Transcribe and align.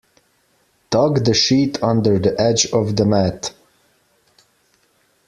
Tuck 0.89 1.23
the 1.23 1.35
sheet 1.35 1.77
under 1.83 2.17
the 2.17 2.33
edge 2.41 2.65
of 2.73 2.95
the 2.95 3.05
mat. 3.05 3.53